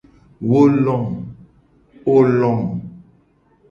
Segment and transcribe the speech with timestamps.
[0.51, 1.07] Wo lom.